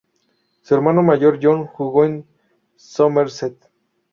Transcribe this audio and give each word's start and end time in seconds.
Su 0.63 0.73
hermano 0.73 1.03
mayor, 1.03 1.37
John, 1.39 1.67
jugó 1.67 2.05
en 2.05 2.25
Somerset. 2.75 3.55